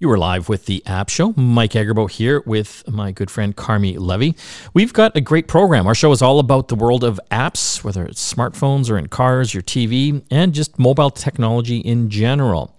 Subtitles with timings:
[0.00, 1.32] You are live with the App Show.
[1.36, 4.36] Mike Agerbo here with my good friend Carmi Levy.
[4.72, 5.88] We've got a great program.
[5.88, 9.52] Our show is all about the world of apps, whether it's smartphones or in cars,
[9.52, 12.78] your TV, and just mobile technology in general.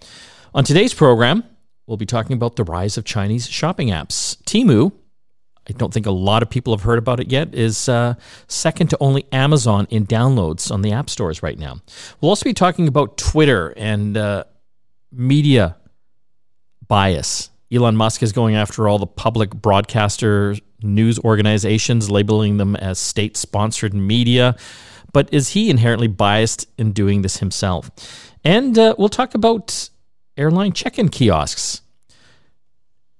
[0.54, 1.44] On today's program,
[1.86, 4.42] we'll be talking about the rise of Chinese shopping apps.
[4.44, 4.90] Temu,
[5.68, 8.14] I don't think a lot of people have heard about it yet, is uh,
[8.48, 11.82] second to only Amazon in downloads on the app stores right now.
[12.22, 14.44] We'll also be talking about Twitter and uh,
[15.12, 15.76] media
[16.90, 17.50] bias.
[17.72, 23.36] Elon Musk is going after all the public broadcaster news organizations, labeling them as state
[23.36, 24.56] sponsored media.
[25.12, 27.92] But is he inherently biased in doing this himself?
[28.42, 29.88] And uh, we'll talk about
[30.36, 31.82] airline check in kiosks.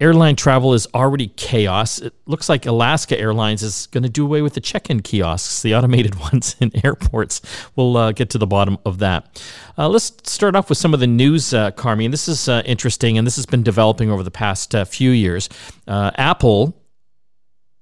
[0.01, 1.99] Airline travel is already chaos.
[1.99, 5.61] It looks like Alaska Airlines is going to do away with the check in kiosks,
[5.61, 7.39] the automated ones in airports.
[7.75, 9.41] We'll uh, get to the bottom of that.
[9.77, 12.05] Uh, let's start off with some of the news, uh, Carmi.
[12.05, 15.11] And this is uh, interesting, and this has been developing over the past uh, few
[15.11, 15.49] years.
[15.87, 16.75] Uh, Apple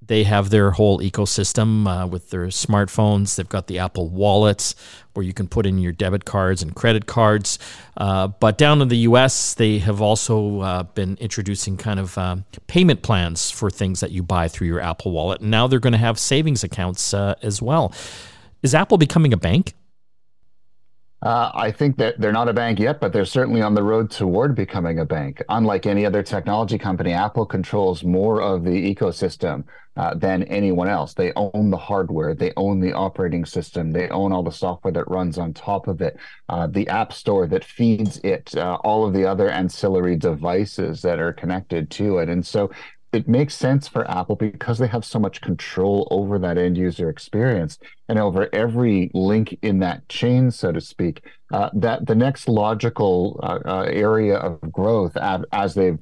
[0.09, 3.35] they have their whole ecosystem uh, with their smartphones.
[3.35, 4.73] They've got the Apple wallets
[5.13, 7.59] where you can put in your debit cards and credit cards.
[7.95, 12.37] Uh, but down in the US, they have also uh, been introducing kind of uh,
[12.65, 15.41] payment plans for things that you buy through your Apple wallet.
[15.41, 17.93] And now they're going to have savings accounts uh, as well.
[18.63, 19.75] Is Apple becoming a bank?
[21.21, 24.09] Uh, I think that they're not a bank yet, but they're certainly on the road
[24.09, 25.43] toward becoming a bank.
[25.49, 29.65] Unlike any other technology company, Apple controls more of the ecosystem
[29.97, 31.13] uh, than anyone else.
[31.13, 35.09] They own the hardware, they own the operating system, they own all the software that
[35.09, 39.13] runs on top of it, uh, the app store that feeds it, uh, all of
[39.13, 42.29] the other ancillary devices that are connected to it.
[42.29, 42.71] And so
[43.11, 47.09] it makes sense for Apple because they have so much control over that end user
[47.09, 51.23] experience and over every link in that chain, so to speak.
[51.51, 55.97] Uh, that the next logical uh, uh, area of growth as, they've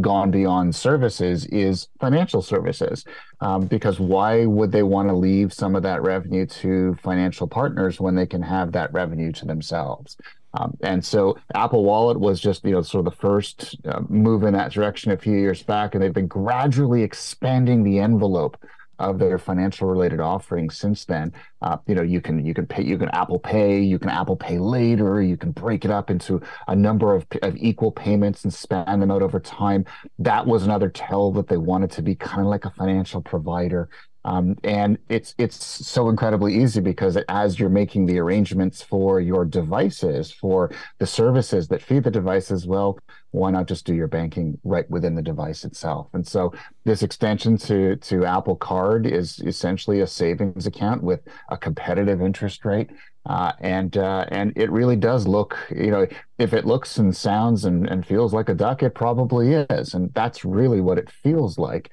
[0.00, 3.04] gone beyond services is financial services.
[3.40, 7.98] Um, because why would they want to leave some of that revenue to financial partners
[7.98, 10.16] when they can have that revenue to themselves?
[10.54, 14.42] Um, and so Apple Wallet was just, you know, sort of the first uh, move
[14.44, 18.56] in that direction a few years back, and they've been gradually expanding the envelope
[18.98, 21.32] of their financial related offerings since then.
[21.60, 24.36] Uh, you know, you can you can pay you can Apple Pay, you can Apple
[24.36, 28.54] Pay later, you can break it up into a number of, of equal payments and
[28.54, 29.84] span them out over time.
[30.18, 33.88] That was another tell that they wanted to be kind of like a financial provider.
[34.24, 39.44] Um, and it's it's so incredibly easy because as you're making the arrangements for your
[39.44, 42.98] devices, for the services that feed the devices, well,
[43.32, 46.08] why not just do your banking right within the device itself?
[46.12, 46.52] And so
[46.84, 52.64] this extension to to Apple Card is essentially a savings account with a competitive interest
[52.64, 52.90] rate.
[53.24, 56.06] Uh, and uh, and it really does look, you know,
[56.38, 60.12] if it looks and sounds and, and feels like a duck, it probably is, and
[60.12, 61.90] that's really what it feels like.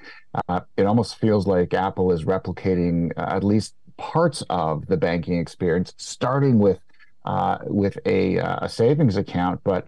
[0.47, 5.37] Uh, it almost feels like Apple is replicating uh, at least parts of the banking
[5.37, 6.79] experience, starting with
[7.25, 9.87] uh, with a, uh, a, savings account, but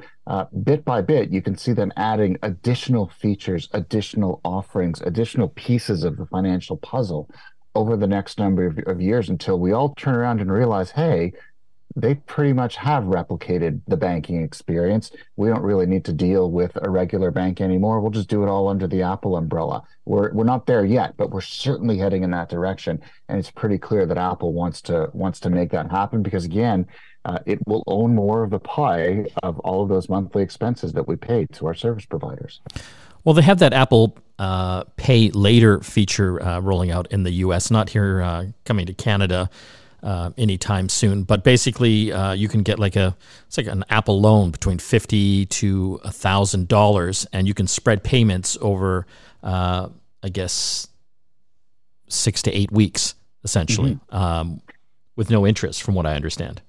[0.64, 6.18] bit by bit, you can see them adding additional features, additional offerings, additional pieces of
[6.18, 7.28] the financial puzzle
[7.76, 11.34] over the next number of, of years until we all turn around and realize, hey,
[11.96, 15.12] they pretty much have replicated the banking experience.
[15.36, 18.00] We don't really need to deal with a regular bank anymore.
[18.00, 19.84] We'll just do it all under the Apple umbrella.
[20.06, 23.02] We're we're not there yet, but we're certainly heading in that direction.
[23.28, 26.88] And it's pretty clear that Apple wants to wants to make that happen because again,
[27.26, 31.08] uh, it will own more of the pie of all of those monthly expenses that
[31.08, 32.62] we pay to our service providers.
[33.24, 37.70] Well, they have that Apple uh, Pay Later feature uh, rolling out in the U.S.,
[37.70, 39.52] not here uh, coming to Canada
[40.02, 41.22] uh, anytime soon.
[41.22, 43.16] But basically, uh, you can get like a
[43.46, 48.58] it's like an Apple loan between fifty to thousand dollars, and you can spread payments
[48.62, 49.06] over,
[49.44, 49.90] I
[50.34, 50.88] guess,
[52.08, 53.14] six to eight weeks,
[53.44, 54.16] essentially, mm-hmm.
[54.16, 54.62] um,
[55.16, 56.64] with no interest, from what I understand.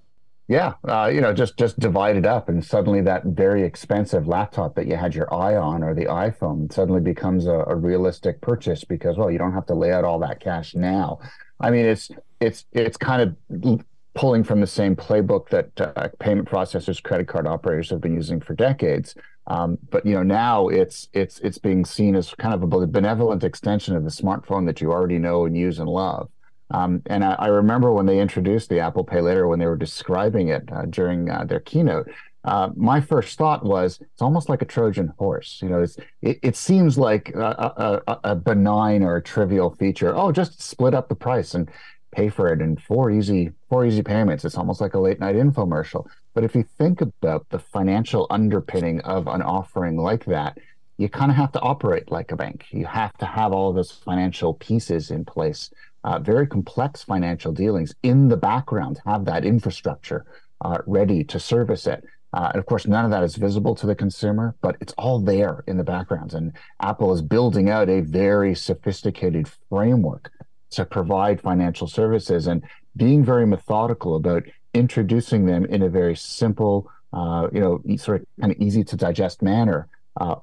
[0.49, 4.75] Yeah, uh, you know, just just divide it up, and suddenly that very expensive laptop
[4.75, 8.85] that you had your eye on, or the iPhone, suddenly becomes a, a, realistic purchase
[8.85, 11.21] because well, you don't have to lay out all that cash now.
[11.61, 12.11] I mean, it's
[12.41, 13.81] it's it's kind of
[14.15, 18.41] pulling from the same playbook that uh, payment processors, credit card operators have been using
[18.41, 19.15] for decades.
[19.47, 23.43] Um, but you know, now it's it's it's being seen as kind of a benevolent
[23.45, 26.29] extension of the smartphone that you already know and use and love.
[26.73, 29.77] Um, and I, I, remember when they introduced the Apple Pay Later, when they were
[29.77, 32.11] describing it uh, during uh, their keynote,
[32.45, 35.61] uh, my first thought was it's almost like a Trojan horse.
[35.63, 35.87] You know,
[36.23, 40.17] it, it, seems like a, a, a, benign or a trivial feature.
[40.17, 41.71] Oh, just split up the price and
[42.11, 44.45] pay for it in four easy four easy payments.
[44.45, 46.07] It's almost like a late night infomercial.
[46.35, 50.59] But if you think about the financial underpinning of an offering like that,
[50.99, 52.67] you kind of have to operate like a bank.
[52.71, 55.71] You have to have all those financial pieces in place,
[56.05, 60.25] uh, very complex financial dealings in the background, have that infrastructure
[60.61, 62.05] uh, ready to service it.
[62.35, 65.21] Uh, and of course, none of that is visible to the consumer, but it's all
[65.21, 66.33] there in the background.
[66.33, 70.31] And Apple is building out a very sophisticated framework
[70.71, 72.65] to provide financial services and
[72.97, 78.27] being very methodical about introducing them in a very simple, uh, you know, sort of
[78.41, 79.89] kind of easy to digest manner.
[80.21, 80.35] Uh,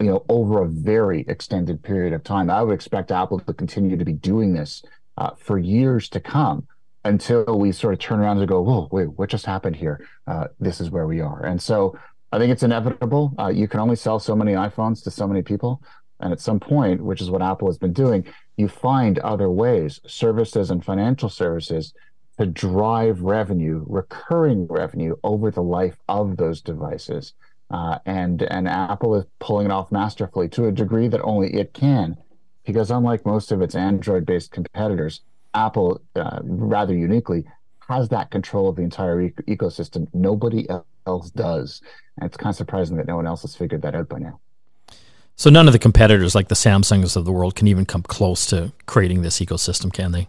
[0.00, 3.96] you know, over a very extended period of time, I would expect Apple to continue
[3.96, 4.82] to be doing this
[5.22, 6.66] uh, for years to come
[7.04, 10.04] until we sort of turn around and go, "Whoa, wait, what just happened here?
[10.26, 11.96] Uh, this is where we are." And so,
[12.32, 13.32] I think it's inevitable.
[13.38, 15.80] Uh, you can only sell so many iPhones to so many people,
[16.18, 18.24] and at some point, which is what Apple has been doing,
[18.56, 21.94] you find other ways, services and financial services
[22.38, 27.34] to drive revenue, recurring revenue over the life of those devices.
[27.70, 31.72] Uh, and and Apple is pulling it off masterfully to a degree that only it
[31.72, 32.16] can,
[32.64, 35.20] because unlike most of its Android-based competitors,
[35.54, 37.44] Apple, uh, rather uniquely,
[37.88, 40.06] has that control of the entire e- ecosystem.
[40.14, 40.66] Nobody
[41.06, 41.82] else does,
[42.16, 44.40] and it's kind of surprising that no one else has figured that out by now.
[45.36, 48.46] So none of the competitors, like the Samsungs of the world, can even come close
[48.46, 50.28] to creating this ecosystem, can they?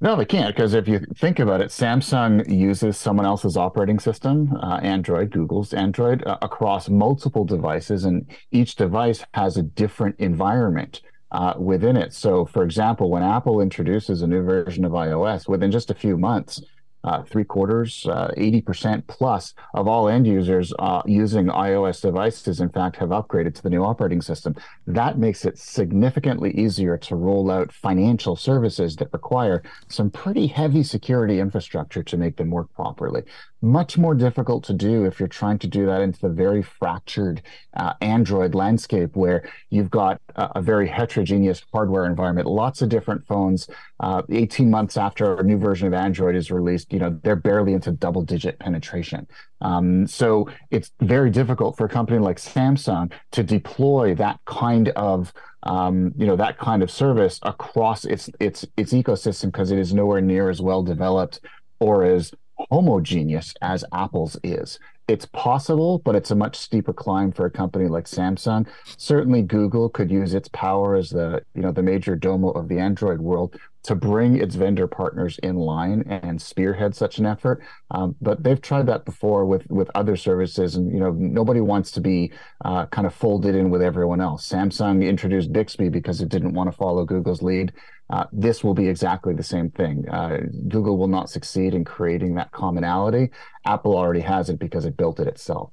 [0.00, 4.52] No, they can't because if you think about it, Samsung uses someone else's operating system,
[4.62, 11.00] uh, Android, Google's Android, uh, across multiple devices, and each device has a different environment
[11.34, 12.14] uh, within it.
[12.14, 16.16] So, for example, when Apple introduces a new version of iOS, within just a few
[16.16, 16.62] months,
[17.04, 22.70] uh, three quarters, uh, 80% plus of all end users uh, using iOS devices, in
[22.70, 24.54] fact, have upgraded to the new operating system.
[24.86, 30.82] That makes it significantly easier to roll out financial services that require some pretty heavy
[30.82, 33.22] security infrastructure to make them work properly.
[33.60, 37.40] Much more difficult to do if you're trying to do that into the very fractured
[37.76, 43.26] uh, Android landscape where you've got a, a, very heterogeneous hardware environment, lots of different
[43.26, 43.66] phones.
[44.00, 47.72] Uh, 18 months after a new version of Android is released, you know, they're barely
[47.72, 49.26] into double digit penetration.
[49.60, 55.32] Um, so it's very difficult for a company like Samsung to deploy that kind of
[55.64, 59.92] um, you know that kind of service across its its its ecosystem because it is
[59.92, 61.40] nowhere near as well developed
[61.80, 62.32] or as
[62.70, 64.78] homogeneous as Apple's is.
[65.08, 68.68] It's possible, but it's a much steeper climb for a company like Samsung.
[68.96, 72.78] Certainly, Google could use its power as the you know the major domo of the
[72.78, 77.62] Android world to bring its vendor partners in line and spearhead such an effort.
[77.90, 81.90] Um, but they've tried that before with with other services, and you know nobody wants
[81.92, 82.32] to be
[82.64, 84.48] uh, kind of folded in with everyone else.
[84.48, 87.72] Samsung introduced Bixby because it didn't want to follow Google's lead.
[88.10, 90.08] Uh, this will be exactly the same thing.
[90.08, 93.30] Uh, Google will not succeed in creating that commonality.
[93.66, 95.70] Apple already has it because it built it itself.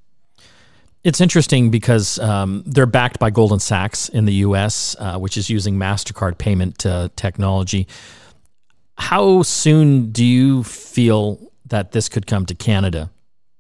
[1.04, 5.50] It's interesting because um, they're backed by Goldman Sachs in the US, uh, which is
[5.50, 7.88] using MasterCard payment uh, technology.
[8.98, 13.10] How soon do you feel that this could come to Canada?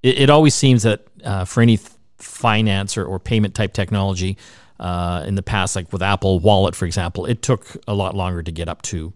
[0.03, 1.89] It, it always seems that uh, for any th-
[2.19, 4.37] finance or, or, payment type technology
[4.79, 8.43] uh, in the past, like with Apple Wallet, for example, it took a lot longer
[8.43, 9.13] to get up to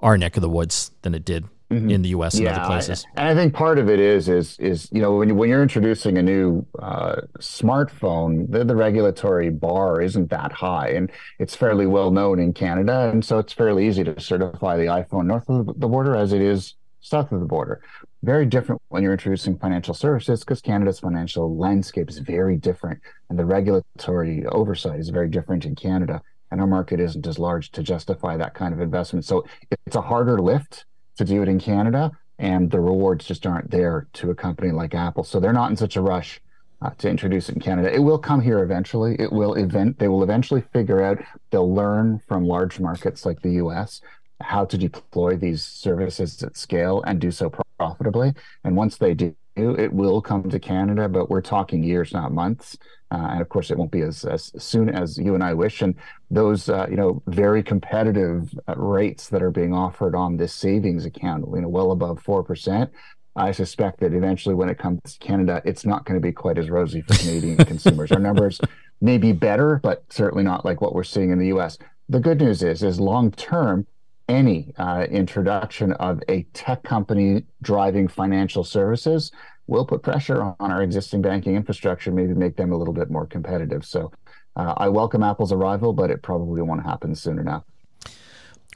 [0.00, 1.90] our neck of the woods than it did mm-hmm.
[1.90, 2.34] in the U.S.
[2.34, 3.06] and yeah, other places.
[3.16, 5.62] And I think part of it is is is you know when you, when you're
[5.62, 11.86] introducing a new uh, smartphone, the, the regulatory bar isn't that high, and it's fairly
[11.86, 15.66] well known in Canada, and so it's fairly easy to certify the iPhone north of
[15.78, 17.82] the border as it is south of the border.
[18.22, 23.38] Very different when you're introducing financial services because Canada's financial landscape is very different, and
[23.38, 27.82] the regulatory oversight is very different in Canada and our market isn't as large to
[27.82, 29.24] justify that kind of investment.
[29.24, 29.44] So
[29.86, 30.84] it's a harder lift
[31.16, 34.94] to do it in Canada, and the rewards just aren't there to a company like
[34.94, 35.24] Apple.
[35.24, 36.40] So they're not in such a rush
[36.82, 37.92] uh, to introduce it in Canada.
[37.92, 39.16] It will come here eventually.
[39.18, 39.98] It will event.
[39.98, 41.18] They will eventually figure out.
[41.50, 44.00] They'll learn from large markets like the U.S.
[44.40, 48.34] how to deploy these services at scale and do so profitably.
[48.64, 51.08] And once they do, it will come to Canada.
[51.08, 52.76] But we're talking years, not months.
[53.10, 55.80] Uh, and of course, it won't be as, as soon as you and I wish.
[55.80, 55.94] And
[56.30, 61.04] those, uh, you know, very competitive uh, rates that are being offered on this savings
[61.04, 62.90] account, you know, well above 4%.
[63.36, 66.58] I suspect that eventually when it comes to Canada, it's not going to be quite
[66.58, 68.10] as rosy for Canadian consumers.
[68.10, 68.60] Our numbers
[69.00, 71.78] may be better, but certainly not like what we're seeing in the US.
[72.08, 73.86] The good news is, is long term,
[74.28, 79.30] any uh, introduction of a tech company driving financial services
[79.66, 83.26] will put pressure on our existing banking infrastructure, maybe make them a little bit more
[83.26, 83.84] competitive.
[83.84, 84.12] So
[84.54, 87.64] uh, I welcome Apple's arrival, but it probably won't happen soon enough.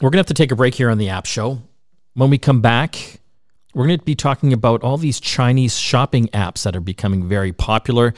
[0.00, 1.62] We're going to have to take a break here on the App Show.
[2.14, 3.20] When we come back,
[3.74, 7.52] we're going to be talking about all these Chinese shopping apps that are becoming very
[7.52, 8.14] popular.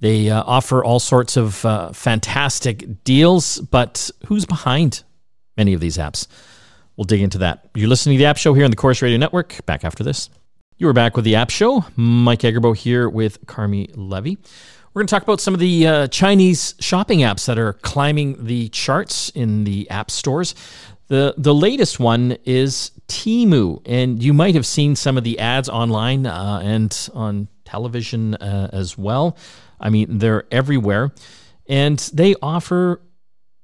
[0.00, 5.04] They uh, offer all sorts of uh, fantastic deals, but who's behind
[5.56, 6.26] many of these apps?
[6.96, 7.70] We'll dig into that.
[7.74, 9.64] You're listening to the App Show here on the Corus Radio Network.
[9.64, 10.28] Back after this.
[10.78, 11.84] You are back with the App Show.
[11.96, 14.38] Mike Agerbo here with Carmi Levy.
[14.92, 18.46] We're going to talk about some of the uh, Chinese shopping apps that are climbing
[18.46, 20.54] the charts in the app stores.
[21.08, 25.68] The, the latest one is Temu, and you might have seen some of the ads
[25.68, 29.36] online uh, and on television uh, as well.
[29.78, 31.12] I mean, they're everywhere,
[31.68, 33.02] and they offer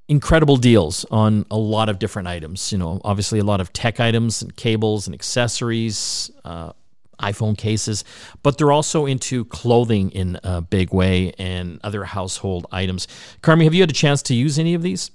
[0.08, 2.70] incredible deals on a lot of different items.
[2.70, 6.72] You know, obviously a lot of tech items and cables and accessories, uh,
[7.20, 8.04] iPhone cases,
[8.42, 13.06] but they're also into clothing in a big way and other household items.
[13.42, 15.10] Carmi, have you had a chance to use any of these?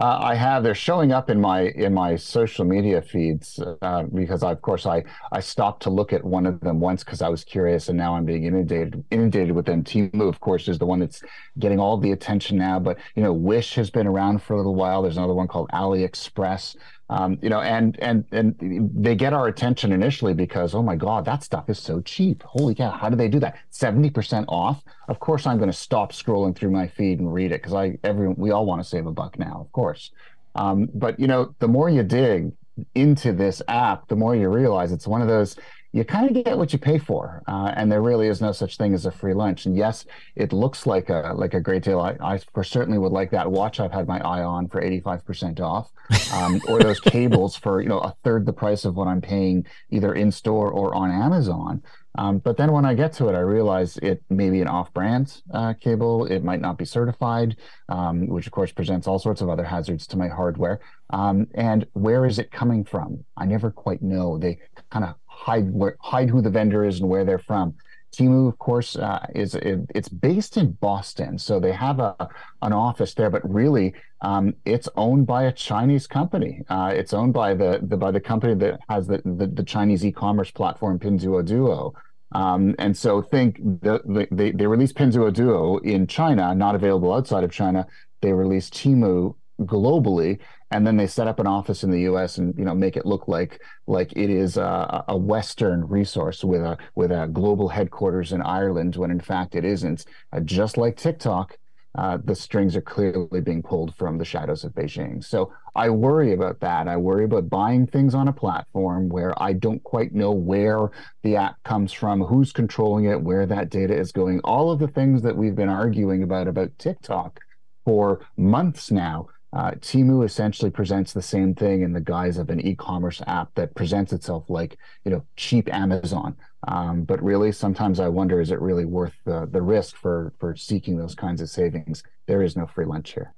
[0.00, 0.64] Uh, I have.
[0.64, 4.86] They're showing up in my in my social media feeds uh, because, I, of course,
[4.86, 7.96] I I stopped to look at one of them once because I was curious, and
[7.96, 9.84] now I'm being inundated inundated with them.
[9.84, 11.22] Temu, of course, is the one that's
[11.60, 12.80] getting all the attention now.
[12.80, 15.02] But you know, Wish has been around for a little while.
[15.02, 16.74] There's another one called AliExpress.
[17.10, 18.54] Um, you know, and and and
[18.94, 22.42] they get our attention initially because oh my god, that stuff is so cheap.
[22.44, 23.58] Holy cow, how do they do that?
[23.70, 24.82] Seventy percent off.
[25.08, 27.98] Of course, I'm going to stop scrolling through my feed and read it because I
[28.04, 30.12] everyone we all want to save a buck now, of course.
[30.54, 32.52] Um, but you know, the more you dig
[32.94, 35.56] into this app, the more you realize it's one of those
[35.94, 38.76] you kind of get what you pay for, uh, and there really is no such
[38.76, 39.64] thing as a free lunch.
[39.64, 42.00] And yes, it looks like a like a great deal.
[42.00, 43.78] I, I for certainly would like that watch.
[43.78, 45.92] I've had my eye on for eighty five percent off,
[46.32, 49.66] um, or those cables for you know a third the price of what I'm paying
[49.88, 51.80] either in store or on Amazon.
[52.16, 55.42] Um, but then when I get to it, I realize it may be an off-brand
[55.52, 56.26] uh, cable.
[56.26, 57.56] It might not be certified,
[57.88, 60.78] um, which of course presents all sorts of other hazards to my hardware.
[61.10, 63.24] Um, and where is it coming from?
[63.36, 64.38] I never quite know.
[64.38, 64.58] They
[64.90, 67.74] kind of hide where, hide who the vendor is and where they're from.
[68.14, 72.14] Temu, of course, uh, is it, it's based in Boston, so they have a
[72.62, 73.28] an office there.
[73.28, 76.62] But really, um, it's owned by a Chinese company.
[76.68, 80.04] Uh, it's owned by the, the by the company that has the the, the Chinese
[80.04, 81.92] e-commerce platform Pinduoduo.
[82.32, 87.42] Um, and so think the, the, they they released Pinduoduo in China, not available outside
[87.42, 87.86] of China.
[88.22, 90.38] They released Temu globally
[90.74, 92.38] and then they set up an office in the U.S.
[92.38, 96.62] and you know make it look like like it is a, a Western resource with
[96.62, 100.04] a with a global headquarters in Ireland when in fact it isn't.
[100.32, 101.56] Uh, just like TikTok,
[101.96, 105.22] uh, the strings are clearly being pulled from the shadows of Beijing.
[105.22, 106.88] So I worry about that.
[106.88, 110.90] I worry about buying things on a platform where I don't quite know where
[111.22, 114.40] the app comes from, who's controlling it, where that data is going.
[114.42, 117.38] All of the things that we've been arguing about about TikTok
[117.84, 122.60] for months now uh, Temu essentially presents the same thing in the guise of an
[122.60, 126.36] e-commerce app that presents itself like you know cheap Amazon.
[126.66, 130.56] Um, but really, sometimes I wonder: is it really worth the the risk for for
[130.56, 132.02] seeking those kinds of savings?
[132.26, 133.32] There is no free lunch here.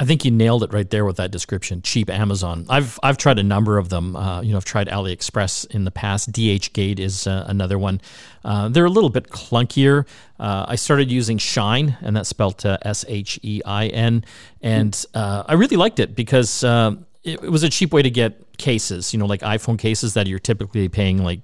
[0.00, 1.82] I think you nailed it right there with that description.
[1.82, 2.66] Cheap Amazon.
[2.68, 4.14] I've I've tried a number of them.
[4.14, 6.30] Uh, you know, I've tried AliExpress in the past.
[6.30, 8.00] DHgate is uh, another one.
[8.44, 10.06] Uh, they're a little bit clunkier.
[10.38, 14.24] Uh, I started using SHEIN, and that's spelled uh, S H E I N,
[14.62, 18.56] and uh, I really liked it because it, it was a cheap way to get
[18.56, 19.12] cases.
[19.12, 21.40] You know, like iPhone cases that you're typically paying like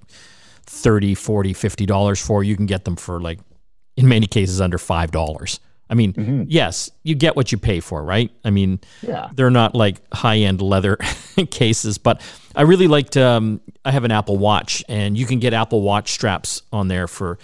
[0.67, 3.39] 30 40 50 dollars for you can get them for like
[3.97, 6.43] in many cases under five dollars I mean, mm-hmm.
[6.47, 8.31] yes, you get what you pay for, right?
[8.43, 9.29] I mean, yeah.
[9.33, 10.95] they're not like high end leather
[11.51, 12.21] cases, but
[12.55, 13.17] I really liked.
[13.17, 17.07] Um, I have an Apple Watch, and you can get Apple Watch straps on there
[17.07, 17.37] for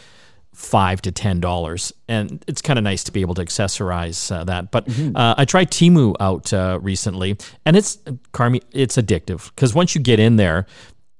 [0.53, 4.43] five to ten dollars, and it's kind of nice to be able to accessorize uh,
[4.45, 4.71] that.
[4.71, 5.15] But mm-hmm.
[5.15, 7.97] uh, I tried Temu out uh, recently, and it's
[8.33, 10.65] Carmi, it's addictive because once you get in there,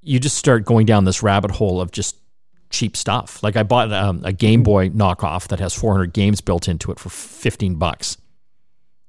[0.01, 2.17] you just start going down this rabbit hole of just
[2.71, 3.43] cheap stuff.
[3.43, 6.99] Like I bought um, a Game Boy knockoff that has 400 games built into it
[6.99, 8.17] for 15 bucks.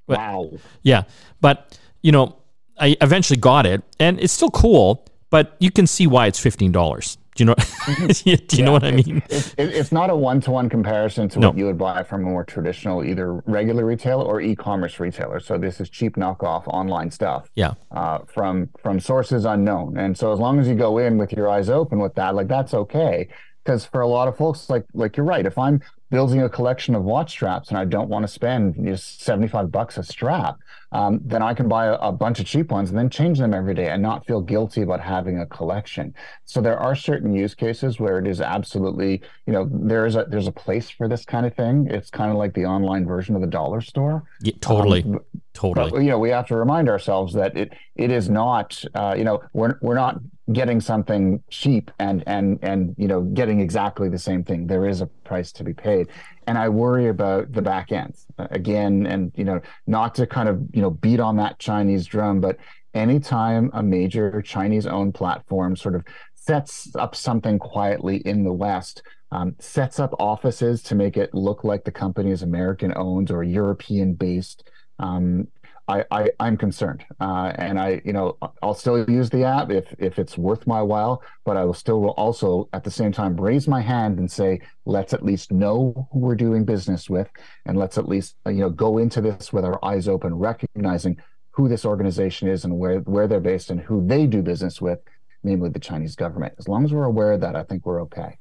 [0.06, 0.50] But, wow.
[0.82, 1.04] Yeah,
[1.40, 2.36] but you know,
[2.78, 5.06] I eventually got it, and it's still cool.
[5.30, 7.16] But you can see why it's fifteen dollars.
[7.34, 7.54] Do you know?
[7.96, 9.22] do you yeah, know what I mean?
[9.30, 11.48] It's, it's not a one-to-one comparison to no.
[11.48, 15.40] what you would buy from a more traditional, either regular retailer or e-commerce retailer.
[15.40, 17.48] So this is cheap knockoff online stuff.
[17.54, 17.72] Yeah.
[17.90, 21.48] Uh, from from sources unknown, and so as long as you go in with your
[21.48, 23.28] eyes open with that, like that's okay
[23.64, 25.46] because for a lot of folks like like you're right.
[25.46, 28.82] If i'm building a collection of watch straps and i don't want to spend you
[28.82, 30.58] know, 75 bucks a strap
[30.92, 33.52] um, then i can buy a, a, bunch of cheap ones and then change them
[33.52, 37.54] every day and not feel guilty about having a collection so there are certain use
[37.54, 41.44] cases where it is absolutely you know there's a there's a place for this kind
[41.46, 45.02] of thing it's kind of like the online version of the dollar store yeah, totally
[45.02, 45.20] um,
[45.54, 45.90] Totally.
[45.90, 48.82] But, you know, we have to remind ourselves that it it is not.
[48.94, 50.18] Uh, you know, we're we're not
[50.52, 54.66] getting something cheap and and and you know getting exactly the same thing.
[54.66, 56.08] There is a price to be paid,
[56.46, 59.06] and I worry about the back end uh, again.
[59.06, 62.58] And you know, not to kind of you know beat on that Chinese drum, but
[62.94, 69.56] anytime a major Chinese-owned platform sort of sets up something quietly in the West um,
[69.58, 74.12] sets up offices to make it look like the company is American owned or European
[74.12, 74.68] based.
[74.98, 75.48] Um,
[75.88, 79.92] I, I am concerned, uh, and I you know I'll still use the app if
[79.98, 83.36] if it's worth my while, but I will still will also at the same time
[83.36, 87.28] raise my hand and say let's at least know who we're doing business with,
[87.66, 91.16] and let's at least you know go into this with our eyes open, recognizing
[91.50, 95.00] who this organization is and where where they're based and who they do business with,
[95.42, 96.54] namely the Chinese government.
[96.58, 98.38] As long as we're aware of that, I think we're okay.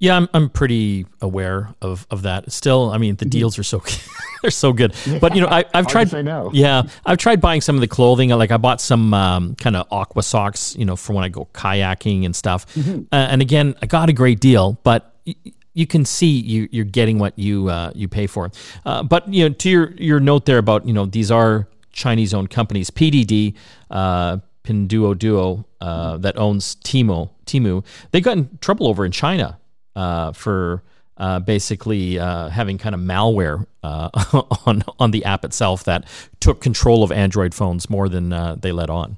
[0.00, 2.50] Yeah, I'm I'm pretty aware of of that.
[2.52, 3.30] Still, I mean, the mm-hmm.
[3.30, 3.82] deals are so
[4.42, 4.94] they're so good.
[5.20, 6.12] But you know, I, I've tried.
[6.24, 6.50] No.
[6.52, 8.30] Yeah, I've tried buying some of the clothing.
[8.30, 11.48] Like I bought some um, kind of aqua socks, you know, for when I go
[11.54, 12.66] kayaking and stuff.
[12.74, 13.04] Mm-hmm.
[13.12, 15.10] Uh, and again, I got a great deal, but.
[15.26, 15.34] Y-
[15.76, 18.52] you can see you, you're getting what you uh, you pay for,
[18.86, 22.32] uh, but you know to your your note there about you know these are Chinese
[22.32, 22.92] owned companies.
[22.92, 23.54] PDD,
[23.90, 29.58] uh, Pinduoduo, uh, that owns Temu, Temu, they got in trouble over in China
[29.96, 30.82] uh, for
[31.16, 34.10] uh, basically uh, having kind of malware uh,
[34.66, 36.08] on on the app itself that
[36.40, 39.16] took control of Android phones more than uh, they let on.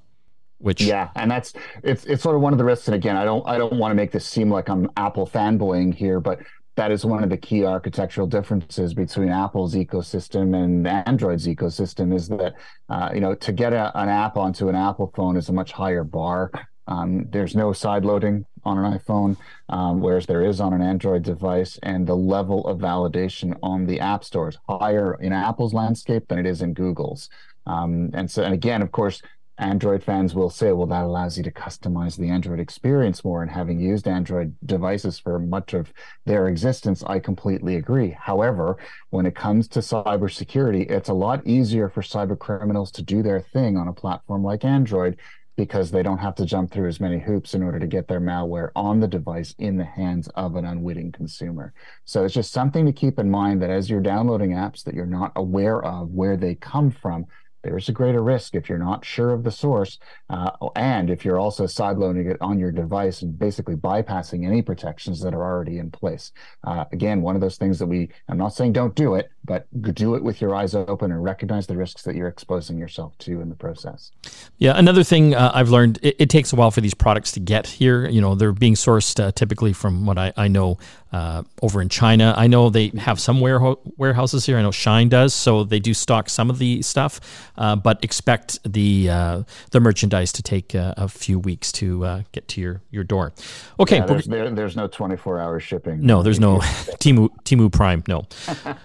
[0.59, 1.52] Which yeah, and that's
[1.83, 2.88] it's it's sort of one of the risks.
[2.88, 5.95] And again, I don't I don't want to make this seem like I'm Apple fanboying
[5.95, 6.40] here, but
[6.76, 12.28] that is one of the key architectural differences between Apple's ecosystem and Android's ecosystem is
[12.28, 12.54] that
[12.88, 15.73] uh, you know to get a, an app onto an Apple phone is a much
[15.73, 16.50] higher bar.
[16.86, 19.36] Um, there's no side loading on an iPhone,
[19.68, 24.00] um, whereas there is on an Android device, and the level of validation on the
[24.00, 27.28] app store is higher in Apple's landscape than it is in Google's.
[27.66, 29.22] Um, and so, and again, of course,
[29.58, 33.40] Android fans will say, well, that allows you to customize the Android experience more.
[33.40, 35.92] And having used Android devices for much of
[36.26, 38.10] their existence, I completely agree.
[38.10, 38.76] However,
[39.10, 43.40] when it comes to cybersecurity, it's a lot easier for cyber criminals to do their
[43.40, 45.16] thing on a platform like Android
[45.56, 48.21] because they don't have to jump through as many hoops in order to get their
[48.21, 51.73] malware on the device in the hands of an unwitting consumer.
[52.04, 55.06] So it's just something to keep in mind that as you're downloading apps that you're
[55.06, 57.26] not aware of where they come from,
[57.70, 59.98] there's a greater risk if you're not sure of the source,
[60.30, 65.20] uh, and if you're also sideloading it on your device and basically bypassing any protections
[65.20, 66.32] that are already in place.
[66.64, 69.66] Uh, again, one of those things that we, I'm not saying don't do it, but
[69.94, 73.40] do it with your eyes open and recognize the risks that you're exposing yourself to
[73.40, 74.12] in the process.
[74.58, 77.40] Yeah, another thing uh, I've learned, it, it, takes a while for these products to
[77.40, 78.08] get here.
[78.08, 80.78] You know, they're being sourced uh, typically from what I, I know
[81.16, 82.34] uh, over in China.
[82.36, 84.58] I know they have some warehouses here.
[84.58, 87.20] I know SHEIN does, so they do stock some of the stuff,
[87.56, 92.22] uh, but expect the uh, the merchandise to take uh, a few weeks to uh,
[92.32, 93.32] get to your, your door.
[93.80, 96.04] Okay, yeah, there's, there, there's no 24 hour shipping.
[96.04, 96.58] No, there's no
[97.00, 98.02] Temu Temu Prime.
[98.08, 98.26] No.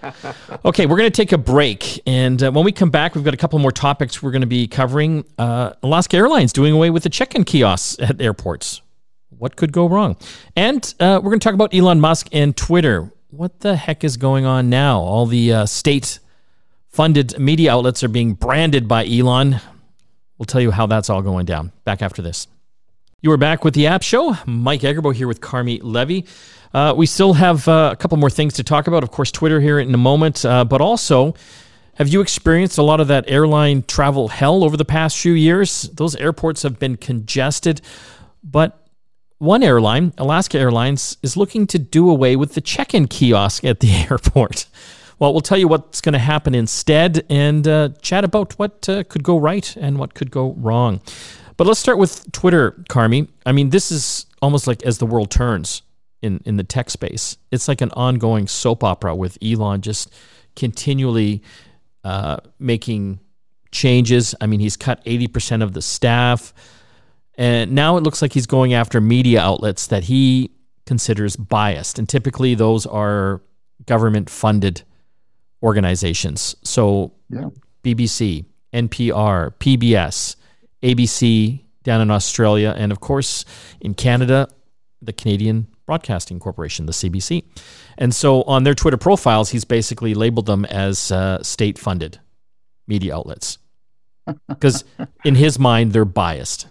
[0.64, 3.34] okay, we're going to take a break, and uh, when we come back, we've got
[3.34, 5.24] a couple more topics we're going to be covering.
[5.38, 8.81] Alaska Airlines doing away with the check-in kiosks at airports
[9.42, 10.16] what could go wrong?
[10.54, 13.12] And uh, we're going to talk about Elon Musk and Twitter.
[13.30, 15.00] What the heck is going on now?
[15.00, 16.20] All the uh, state
[16.86, 19.60] funded media outlets are being branded by Elon.
[20.38, 21.72] We'll tell you how that's all going down.
[21.84, 22.46] Back after this.
[23.20, 24.36] You are back with the App Show.
[24.46, 26.24] Mike Agerbo here with Carmi Levy.
[26.72, 29.02] Uh, we still have uh, a couple more things to talk about.
[29.02, 31.34] Of course, Twitter here in a moment, uh, but also,
[31.96, 35.82] have you experienced a lot of that airline travel hell over the past few years?
[35.94, 37.80] Those airports have been congested,
[38.44, 38.81] but
[39.42, 43.80] one airline, Alaska Airlines, is looking to do away with the check in kiosk at
[43.80, 44.66] the airport.
[45.18, 49.02] Well, we'll tell you what's going to happen instead and uh, chat about what uh,
[49.04, 51.00] could go right and what could go wrong.
[51.56, 53.28] But let's start with Twitter, Carmi.
[53.44, 55.82] I mean, this is almost like as the world turns
[56.22, 57.36] in, in the tech space.
[57.50, 60.12] It's like an ongoing soap opera with Elon just
[60.54, 61.42] continually
[62.04, 63.18] uh, making
[63.72, 64.36] changes.
[64.40, 66.54] I mean, he's cut 80% of the staff.
[67.36, 70.50] And now it looks like he's going after media outlets that he
[70.86, 71.98] considers biased.
[71.98, 73.42] And typically those are
[73.86, 74.82] government funded
[75.62, 76.56] organizations.
[76.62, 77.48] So yeah.
[77.82, 80.36] BBC, NPR, PBS,
[80.82, 83.44] ABC down in Australia, and of course
[83.80, 84.48] in Canada,
[85.00, 87.44] the Canadian Broadcasting Corporation, the CBC.
[87.98, 92.18] And so on their Twitter profiles, he's basically labeled them as uh, state funded
[92.86, 93.58] media outlets.
[94.48, 94.84] Because
[95.24, 96.68] in his mind, they're biased.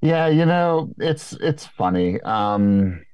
[0.00, 2.20] Yeah, you know, it's it's funny.
[2.20, 3.04] Um,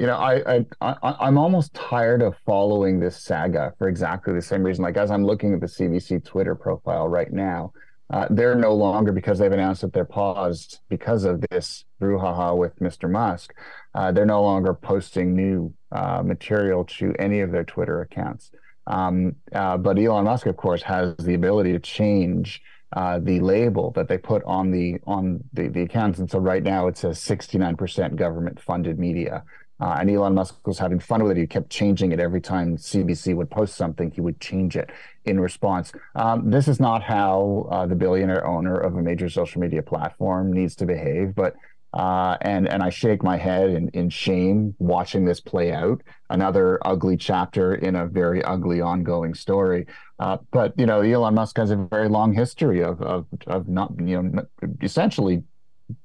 [0.00, 4.42] you know, I, I, I am almost tired of following this saga for exactly the
[4.42, 4.82] same reason.
[4.82, 7.72] Like as I'm looking at the CBC Twitter profile right now,
[8.12, 12.76] uh, they're no longer because they've announced that they're paused because of this brouhaha with
[12.80, 13.08] Mr.
[13.08, 13.54] Musk.
[13.94, 18.50] Uh, they're no longer posting new uh, material to any of their Twitter accounts.
[18.88, 22.60] Um, uh, but Elon Musk, of course, has the ability to change
[22.94, 26.18] uh, the label that they put on the on the, the accounts.
[26.18, 29.44] And so right now it says 69% government funded media.
[29.80, 31.40] Uh, and Elon Musk was having fun with it.
[31.40, 34.12] He kept changing it every time CBC would post something.
[34.12, 34.90] He would change it
[35.24, 35.92] in response.
[36.14, 40.52] Um, this is not how uh, the billionaire owner of a major social media platform
[40.52, 41.34] needs to behave.
[41.34, 41.56] But
[41.94, 46.02] uh, and and I shake my head in, in shame watching this play out.
[46.28, 49.86] Another ugly chapter in a very ugly ongoing story.
[50.18, 53.92] Uh, but you know, Elon Musk has a very long history of of of not
[54.00, 54.42] you know
[54.82, 55.44] essentially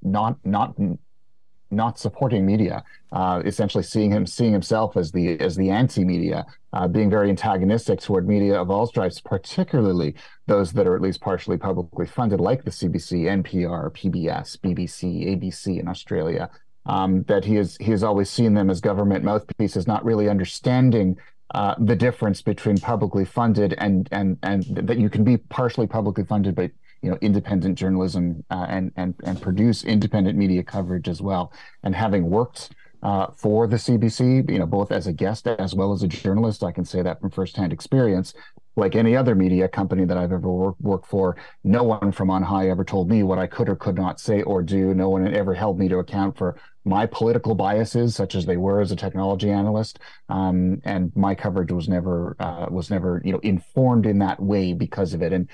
[0.04, 0.76] not not
[1.72, 6.88] not supporting media, uh, essentially seeing him seeing himself as the as the anti-media, uh,
[6.88, 10.16] being very antagonistic toward media of all stripes, particularly
[10.48, 15.80] those that are at least partially publicly funded, like the CBC, NPR, PBS, BBC, ABC
[15.80, 16.50] in Australia.
[16.86, 21.18] Um, that he is he has always seen them as government mouthpieces, not really understanding
[21.54, 26.24] uh, the difference between publicly funded and and and that you can be partially publicly
[26.24, 31.22] funded, but you know independent journalism uh, and and and produce independent media coverage as
[31.22, 31.52] well.
[31.84, 35.94] And having worked uh, for the CBC, you know, both as a guest as well
[35.94, 38.34] as a journalist, I can say that from firsthand experience.
[38.76, 42.44] Like any other media company that I've ever work, worked for, no one from on
[42.44, 44.94] high ever told me what I could or could not say or do.
[44.94, 48.80] No one ever held me to account for my political biases, such as they were
[48.80, 50.00] as a technology analyst.
[50.30, 54.74] Um, and my coverage was never uh, was never you know informed in that way
[54.74, 55.34] because of it.
[55.34, 55.50] And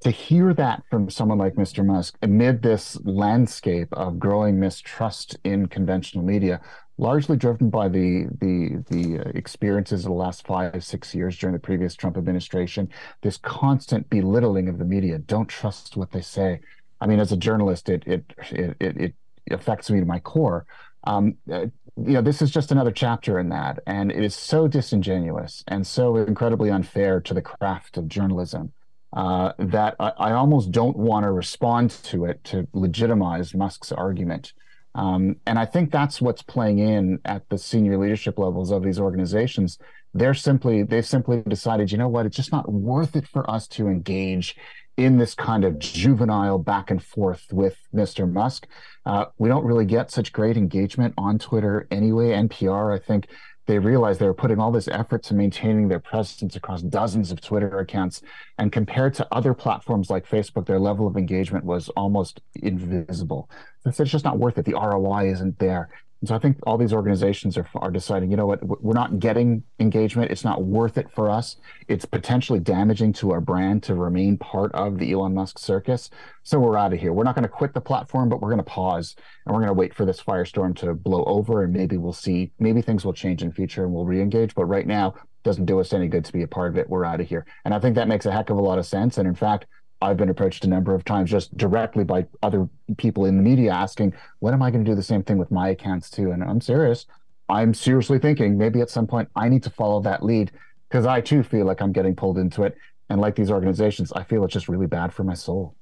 [0.00, 1.84] to hear that from someone like Mr.
[1.84, 6.60] Musk amid this landscape of growing mistrust in conventional media,
[6.98, 11.58] largely driven by the the the experiences of the last five six years during the
[11.60, 12.88] previous Trump administration,
[13.22, 15.18] this constant belittling of the media.
[15.18, 16.60] Don't trust what they say.
[17.00, 19.14] I mean, as a journalist, it it it it, it
[19.50, 20.64] affects me to my core.
[21.04, 24.68] Um, uh, you know, this is just another chapter in that, and it is so
[24.68, 28.72] disingenuous and so incredibly unfair to the craft of journalism
[29.12, 34.52] uh, that I, I, almost don't want to respond to it to legitimize Musk's argument.
[34.94, 39.00] Um, and I think that's what's playing in at the senior leadership levels of these
[39.00, 39.78] organizations.
[40.12, 43.66] They're simply they've simply decided, you know what, it's just not worth it for us
[43.68, 44.56] to engage
[44.98, 48.30] in this kind of juvenile back and forth with Mr.
[48.30, 48.66] Musk.
[49.06, 52.30] Uh, we don't really get such great engagement on Twitter anyway.
[52.30, 53.28] NPR, I think,
[53.68, 57.42] they realized they were putting all this effort to maintaining their presence across dozens of
[57.42, 58.22] Twitter accounts.
[58.56, 63.50] And compared to other platforms like Facebook, their level of engagement was almost invisible.
[63.84, 64.64] So it's just not worth it.
[64.64, 65.90] The ROI isn't there.
[66.24, 69.62] So I think all these organizations are, are deciding, you know what, we're not getting
[69.78, 70.32] engagement.
[70.32, 71.56] It's not worth it for us.
[71.86, 76.10] It's potentially damaging to our brand to remain part of the Elon Musk circus.
[76.42, 77.12] So we're out of here.
[77.12, 79.14] We're not going to quit the platform, but we're going to pause
[79.46, 81.62] and we're going to wait for this firestorm to blow over.
[81.62, 84.56] And maybe we'll see, maybe things will change in future and we'll re-engage.
[84.56, 86.90] But right now, doesn't do us any good to be a part of it.
[86.90, 87.46] We're out of here.
[87.64, 89.18] And I think that makes a heck of a lot of sense.
[89.18, 89.66] And in fact,
[90.00, 93.72] I've been approached a number of times just directly by other people in the media
[93.72, 96.30] asking, when am I going to do the same thing with my accounts too?
[96.30, 97.06] And I'm serious.
[97.48, 100.52] I'm seriously thinking maybe at some point I need to follow that lead
[100.88, 102.76] because I too feel like I'm getting pulled into it.
[103.10, 105.74] And like these organizations, I feel it's just really bad for my soul.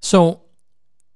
[0.00, 0.42] So,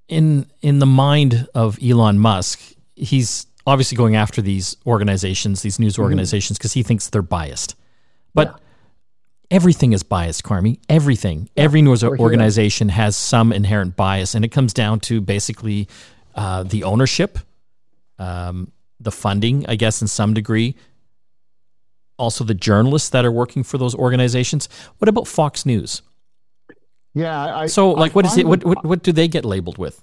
[0.09, 2.61] in in the mind of Elon Musk,
[2.97, 6.03] he's obviously going after these organizations, these news mm-hmm.
[6.03, 6.81] organizations, because mm-hmm.
[6.81, 7.77] he thinks they're biased.
[8.35, 8.64] But yeah
[9.51, 10.79] everything is biased, Carmi.
[10.89, 11.49] Everything.
[11.57, 15.89] Yeah, Every news organization has some inherent bias, and it comes down to basically
[16.35, 17.39] uh, the ownership,
[18.19, 20.75] um, the funding, I guess, in some degree.
[22.17, 24.69] Also, the journalists that are working for those organizations.
[24.99, 26.03] What about Fox News?
[27.13, 27.57] Yeah.
[27.57, 28.47] I, so, like, I what is it?
[28.47, 30.03] What, what what do they get labeled with?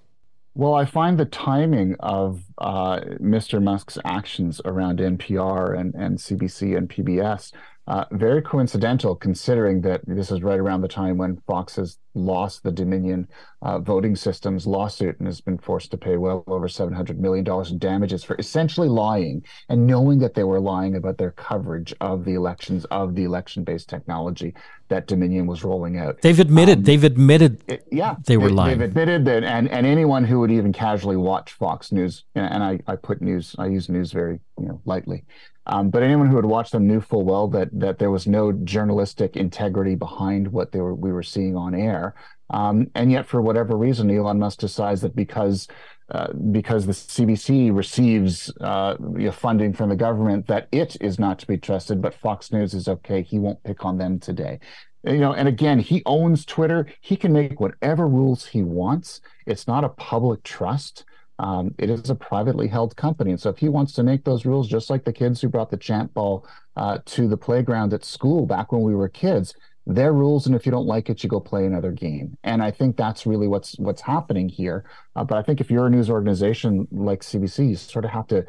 [0.54, 3.64] Well, I find the timing of uh, Mr.
[3.64, 7.54] Musk's actions around NPR and, and CBC and PBS
[7.92, 12.64] uh, very coincidental, considering that this is right around the time when Fox has lost
[12.64, 13.28] the Dominion
[13.62, 17.78] uh, voting systems lawsuit and has been forced to pay well over $700 million in
[17.78, 22.34] damages for essentially lying and knowing that they were lying about their coverage of the
[22.34, 24.54] elections of the election based technology
[24.90, 26.22] that Dominion was rolling out.
[26.22, 28.80] They've admitted, um, they've admitted, it, yeah, they were lying.
[28.80, 32.80] They've admitted that, and, and anyone who would even casually watch Fox News, and I,
[32.88, 35.26] I put news, I use news very you know lightly.
[35.68, 38.52] Um, but anyone who had watched them knew full well that that there was no
[38.52, 42.01] journalistic integrity behind what they were we were seeing on air.
[42.50, 45.68] Um, and yet, for whatever reason, Elon Musk decides that because
[46.12, 48.96] uh, because the CBC receives uh,
[49.32, 52.90] funding from the government that it is not to be trusted, but Fox News is
[52.90, 53.22] okay.
[53.22, 54.60] He won't pick on them today.
[55.04, 56.86] You know, and again, he owns Twitter.
[57.00, 59.22] He can make whatever rules he wants.
[59.46, 61.06] It's not a public trust.
[61.40, 63.32] Um, it is a privately held company.
[63.32, 65.72] And so if he wants to make those rules, just like the kids who brought
[65.72, 69.56] the champ ball uh, to the playground at school back when we were kids,
[69.86, 70.46] their rules.
[70.46, 72.38] And if you don't like it, you go play another game.
[72.44, 74.86] And I think that's really what's what's happening here.
[75.16, 78.28] Uh, but I think if you're a news organization like CBC, you sort of have
[78.28, 78.46] to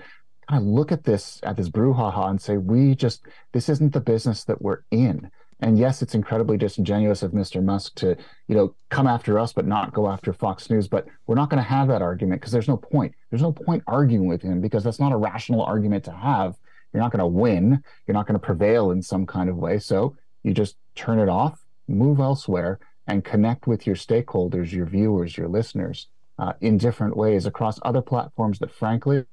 [0.49, 4.01] kind of look at this at this brouhaha and say, we just this isn't the
[4.01, 5.31] business that we're in.
[5.61, 7.63] And yes, it's incredibly disingenuous of Mr.
[7.63, 8.17] Musk to,
[8.49, 10.89] you know, come after us but not go after Fox News.
[10.89, 13.15] But we're not going to have that argument because there's no point.
[13.31, 16.57] There's no point arguing with him because that's not a rational argument to have.
[16.93, 17.83] You're not going to win.
[18.07, 19.79] You're not going to prevail in some kind of way.
[19.79, 25.37] So you just turn it off, move elsewhere, and connect with your stakeholders, your viewers,
[25.37, 26.07] your listeners
[26.39, 29.25] uh, in different ways across other platforms that, frankly,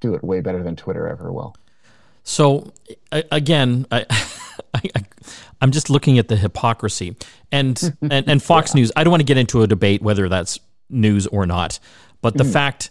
[0.00, 1.56] do it way better than Twitter ever will.
[2.22, 2.72] So,
[3.12, 4.06] again, I,
[4.74, 4.82] I,
[5.60, 7.16] I'm just looking at the hypocrisy
[7.52, 8.80] and and, and Fox yeah.
[8.80, 8.92] News.
[8.96, 10.58] I don't want to get into a debate whether that's
[10.90, 11.78] news or not,
[12.20, 12.52] but the mm.
[12.52, 12.90] fact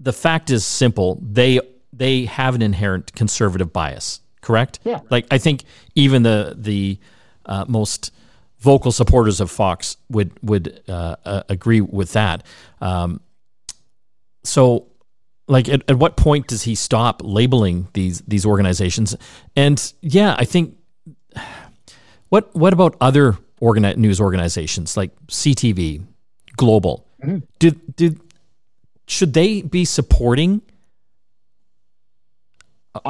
[0.00, 1.18] the fact is simple.
[1.22, 1.60] They
[1.92, 4.20] they have an inherent conservative bias.
[4.42, 4.80] Correct.
[4.84, 5.00] Yeah.
[5.08, 6.98] Like I think even the the
[7.46, 8.12] uh, most
[8.58, 12.44] vocal supporters of Fox would would uh, uh, agree with that.
[12.80, 13.20] Um,
[14.44, 14.88] so,
[15.48, 19.16] like, at, at what point does he stop labeling these these organizations?
[19.56, 20.76] And yeah, I think
[22.28, 26.04] what what about other organi- news organizations like CTV,
[26.56, 27.06] Global?
[27.22, 27.38] Mm-hmm.
[27.58, 28.20] Did did
[29.06, 30.62] should they be supporting?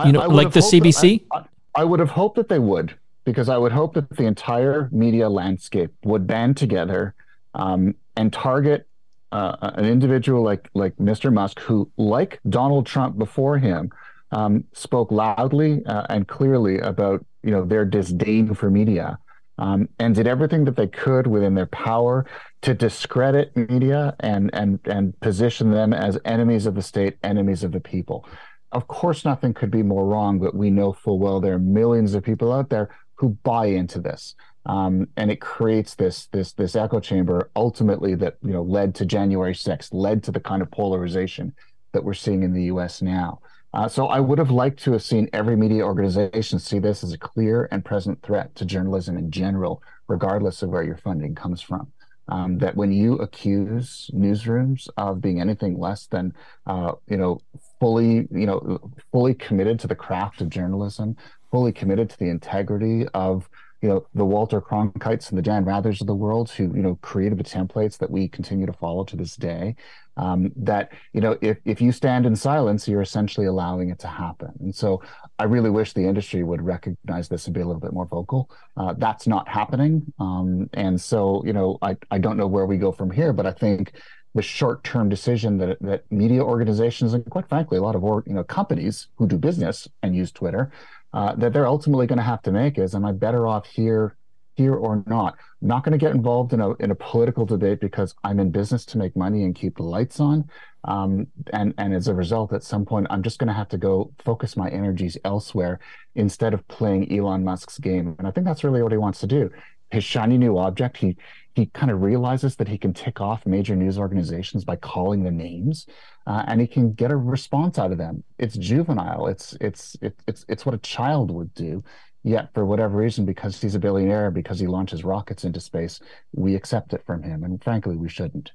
[0.05, 1.25] You know, like the CBC.
[1.33, 4.89] I, I would have hoped that they would, because I would hope that the entire
[4.93, 7.15] media landscape would band together
[7.55, 8.87] um, and target
[9.33, 11.33] uh, an individual like like Mr.
[11.33, 13.91] Musk, who, like Donald Trump before him,
[14.31, 19.19] um, spoke loudly uh, and clearly about you know their disdain for media
[19.59, 22.27] um, and did everything that they could within their power
[22.63, 27.73] to discredit media and and and position them as enemies of the state, enemies of
[27.73, 28.27] the people.
[28.73, 32.15] Of course, nothing could be more wrong, but we know full well there are millions
[32.15, 34.35] of people out there who buy into this.
[34.65, 39.07] Um, and it creates this this this echo chamber ultimately that you know led to
[39.07, 41.55] January 6th, led to the kind of polarization
[41.93, 43.03] that we're seeing in the U.S.
[43.03, 43.41] now.
[43.75, 47.13] Uh, so I would have liked to have seen every media organization see this as
[47.13, 51.61] a clear and present threat to journalism in general, regardless of where your funding comes
[51.61, 51.91] from.
[52.29, 56.35] Um, that when you accuse newsrooms of being anything less than,
[56.67, 57.41] uh, you know,
[57.83, 58.79] fully, you know,
[59.11, 61.17] fully committed to the craft of journalism,
[61.51, 63.49] fully committed to the integrity of
[63.81, 66.97] you know the Walter Cronkites and the Dan Rathers of the world who you know
[67.03, 69.75] created the templates that we continue to follow to this day.
[70.17, 74.07] Um, that you know if if you stand in silence, you're essentially allowing it to
[74.07, 74.53] happen.
[74.61, 75.03] And so
[75.41, 78.49] I really wish the industry would recognize this and be a little bit more vocal.
[78.77, 82.77] Uh, that's not happening, um, and so you know I I don't know where we
[82.77, 83.95] go from here, but I think
[84.35, 88.45] the short-term decision that that media organizations and quite frankly a lot of you know
[88.45, 90.73] companies who do business and use Twitter
[91.13, 94.17] uh, that they're ultimately going to have to make is: Am I better off here,
[94.55, 95.37] here or not?
[95.61, 98.51] I'm not going to get involved in a in a political debate because I'm in
[98.51, 100.49] business to make money and keep the lights on.
[100.85, 103.79] Um, and and as a result, at some point, I'm just going to have to
[103.79, 105.81] go focus my energies elsewhere
[106.15, 108.17] instead of playing Elon Musk's game.
[108.19, 109.51] And I think that's really what he wants to do.
[109.91, 110.97] His shiny new object.
[110.97, 111.19] He
[111.55, 115.31] he kind of realizes that he can tick off major news organizations by calling the
[115.31, 115.87] names,
[116.27, 118.25] uh, and he can get a response out of them.
[118.39, 119.27] It's juvenile.
[119.27, 121.85] It's it's it's it's what a child would do.
[122.25, 126.01] Yet, for whatever reason, because he's a billionaire, because he launches rockets into space,
[126.33, 128.53] we accept it from him, and frankly, we shouldn't.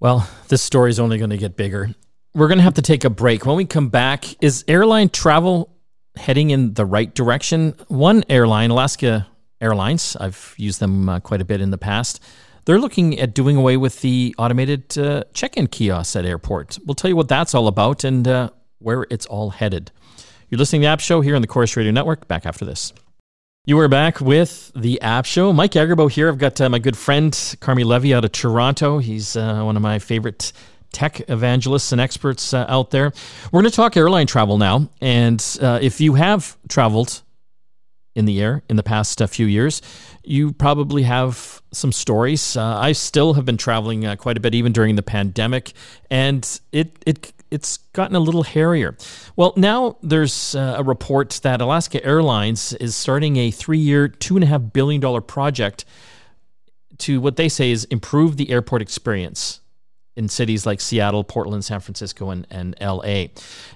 [0.00, 1.94] Well, this story is only going to get bigger.
[2.34, 3.44] We're going to have to take a break.
[3.44, 5.76] When we come back, is airline travel
[6.16, 7.74] heading in the right direction?
[7.88, 9.28] One airline, Alaska
[9.62, 12.20] Airlines, I've used them uh, quite a bit in the past.
[12.64, 16.78] They're looking at doing away with the automated uh, check in kiosks at airports.
[16.80, 19.90] We'll tell you what that's all about and uh, where it's all headed.
[20.48, 22.28] You're listening to the App Show here on the Corus Radio Network.
[22.28, 22.92] Back after this.
[23.64, 25.52] You are back with the App Show.
[25.52, 26.28] Mike Agerbo here.
[26.28, 28.98] I've got uh, my good friend Carmi Levy out of Toronto.
[28.98, 30.52] He's uh, one of my favorite
[30.92, 33.12] tech evangelists and experts uh, out there.
[33.50, 34.90] We're going to talk airline travel now.
[35.00, 37.22] And if you have traveled
[38.14, 39.80] in the air in the past uh, few years.
[40.22, 42.56] You probably have some stories.
[42.56, 45.72] Uh, I still have been traveling uh, quite a bit, even during the pandemic,
[46.10, 48.96] and it it it's gotten a little hairier.
[49.36, 54.44] Well, now there's uh, a report that Alaska Airlines is starting a three-year, two and
[54.44, 55.84] a half billion dollar project
[56.98, 59.61] to what they say is improve the airport experience
[60.16, 63.26] in cities like Seattle, Portland, San Francisco, and, and LA.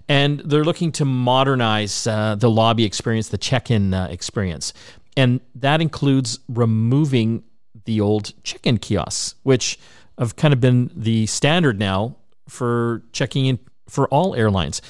[0.09, 4.73] And they're looking to modernize uh, the lobby experience, the check in uh, experience.
[5.17, 7.43] And that includes removing
[7.87, 9.79] the old check in kiosks, which
[10.19, 12.17] have kind of been the standard now
[12.49, 14.83] for checking in for all airlines.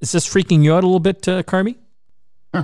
[0.00, 1.76] Is this freaking you out a little bit, uh, Carmi?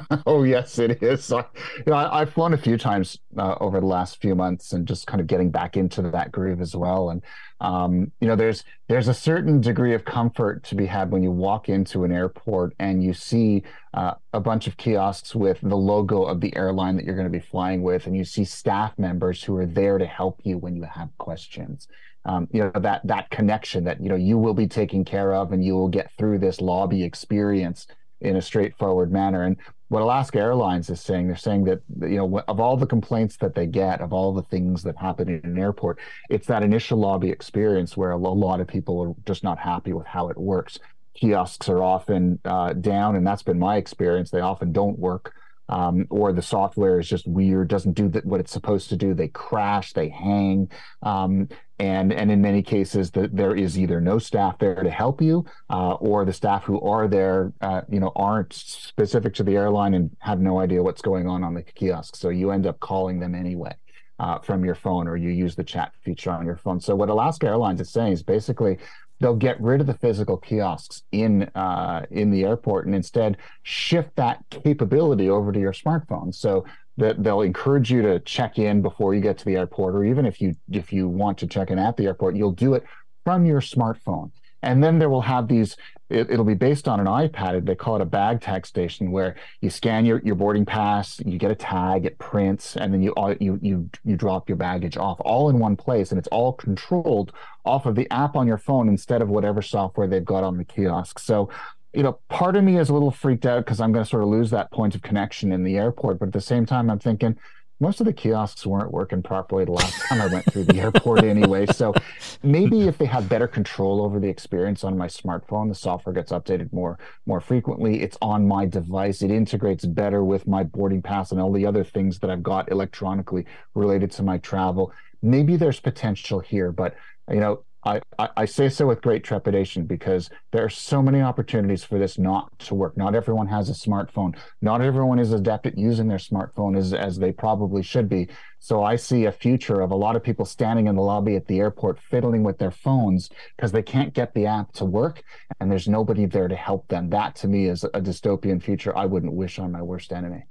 [0.27, 1.33] oh yes, it is.
[1.33, 1.45] I,
[1.77, 4.87] you know, I, have flown a few times uh, over the last few months, and
[4.87, 7.11] just kind of getting back into that groove as well.
[7.11, 7.23] And
[7.61, 11.31] um, you know, there's there's a certain degree of comfort to be had when you
[11.31, 13.63] walk into an airport and you see
[13.95, 17.39] uh, a bunch of kiosks with the logo of the airline that you're going to
[17.39, 20.77] be flying with, and you see staff members who are there to help you when
[20.77, 21.89] you have questions.
[22.25, 25.53] Um, you know that that connection that you know you will be taken care of,
[25.53, 27.87] and you will get through this lobby experience
[28.23, 29.43] in a straightforward manner.
[29.43, 29.57] And
[29.93, 33.55] what Alaska Airlines is saying, they're saying that you know of all the complaints that
[33.55, 35.99] they get, of all the things that happen in an airport,
[36.31, 40.07] it's that initial lobby experience where a lot of people are just not happy with
[40.07, 40.79] how it works.
[41.15, 44.31] Kiosks are often uh, down, and that's been my experience.
[44.31, 45.35] They often don't work
[45.69, 49.15] um, or the software is just weird, doesn't do what it's supposed to do.
[49.15, 50.71] They crash, they hang,
[51.03, 51.49] um,
[51.83, 55.45] and and in many cases, the, there is either no staff there to help you,
[55.69, 59.95] uh, or the staff who are there, uh, you know, aren't specific to the airline
[59.95, 62.15] and have no idea what's going on on the kiosk.
[62.15, 63.75] So you end up calling them anyway.
[64.19, 66.79] Uh, from your phone, or you use the chat feature on your phone.
[66.79, 68.79] So, what Alaska Airlines is saying is basically
[69.23, 74.15] they'll get rid of the physical kiosks in uh, in the airport and instead shift
[74.17, 76.35] that capability over to your smartphone.
[76.35, 76.65] So
[76.99, 80.27] that they'll encourage you to check in before you get to the airport, or even
[80.27, 82.85] if you if you want to check in at the airport, you'll do it
[83.25, 84.31] from your smartphone.
[84.63, 85.77] And then there will have these
[86.13, 87.67] it, will be based on an iPad.
[87.67, 91.39] They call it a bag tag station, where you scan your, your boarding pass, you
[91.39, 95.21] get a tag, it prints, and then you you you you drop your baggage off
[95.21, 97.33] all in one place, and it's all controlled
[97.65, 100.65] off of the app on your phone instead of whatever software they've got on the
[100.65, 101.19] kiosk.
[101.19, 101.49] So
[101.95, 104.23] you know, part of me is a little freaked out because I'm going to sort
[104.23, 106.19] of lose that point of connection in the airport.
[106.19, 107.37] But at the same time, I'm thinking,
[107.83, 111.25] most of the kiosks weren't working properly the last time I went through the airport
[111.25, 111.67] anyway.
[111.67, 111.93] So
[112.41, 116.31] maybe if they have better control over the experience on my smartphone, the software gets
[116.31, 118.01] updated more more frequently.
[118.01, 119.21] It's on my device.
[119.21, 122.71] It integrates better with my boarding pass and all the other things that I've got
[122.71, 124.93] electronically related to my travel.
[125.21, 126.95] Maybe there's potential here, but
[127.29, 131.83] you know, I, I, say so with great trepidation because there are so many opportunities
[131.83, 132.97] for this not to work.
[132.97, 134.37] Not everyone has a smartphone.
[134.61, 138.29] Not everyone is adept at using their smartphone as, as they probably should be.
[138.61, 141.49] So I see a future of a lot of people standing in the lobby at
[141.49, 145.25] the airport fiddling with their phones because they can't get the app to work
[145.59, 147.11] and there's nobody there to help them.
[147.11, 150.45] That to me is a dystopian future I wouldn't wish on my worst enemy.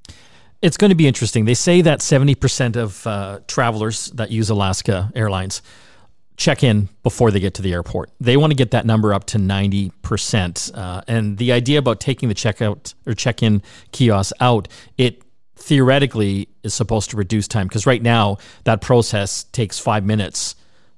[0.62, 1.46] It's going to be interesting.
[1.46, 5.62] They say that 70% of uh, travelers that use Alaska Airlines
[6.42, 8.10] check in before they get to the airport.
[8.20, 10.76] They want to get that number up to 90%.
[10.76, 15.22] Uh, and the idea about taking the checkout or check in kiosk out, it
[15.56, 20.56] theoretically is supposed to reduce time because right now that process takes five minutes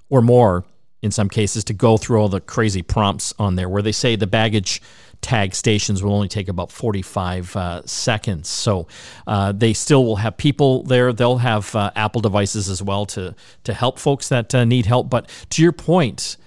[0.10, 0.64] or more
[1.02, 4.16] in some cases to go through all the crazy prompts on there where they say
[4.16, 4.82] the baggage
[5.24, 8.50] tag stations will only take about 45 uh, seconds.
[8.50, 8.88] So
[9.26, 11.12] uh, they still will have people there.
[11.14, 13.34] They'll have uh, Apple devices as well to
[13.64, 15.10] to help folks that uh, need help.
[15.10, 16.38] But to your point,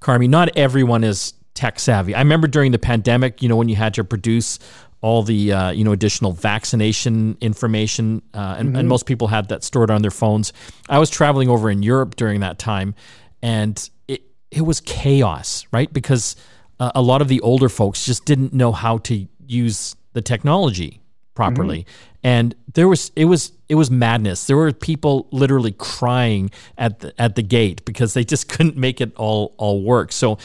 [0.00, 2.14] Carmi, not everyone is tech savvy.
[2.14, 4.60] I remember during the pandemic, you know, when you had to produce
[5.00, 8.76] all the uh, you know additional vaccination information, uh, and, mm-hmm.
[8.76, 10.52] and most people had that stored on their phones.
[10.88, 12.94] I was traveling over in Europe during that time,
[13.42, 15.92] and it it was chaos, right?
[15.92, 16.36] Because
[16.80, 21.00] uh, a lot of the older folks just didn't know how to use the technology
[21.34, 21.80] properly.
[21.80, 22.18] Mm-hmm.
[22.24, 24.46] and there was it was it was madness.
[24.46, 29.00] There were people literally crying at the at the gate because they just couldn't make
[29.00, 30.10] it all all work.
[30.12, 30.38] So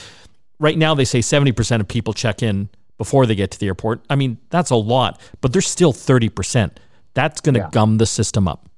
[0.59, 4.01] right now they say 70% of people check in before they get to the airport.
[4.09, 6.71] I mean that's a lot but there's still 30%
[7.15, 7.69] that's going to yeah.
[7.71, 8.69] gum the system up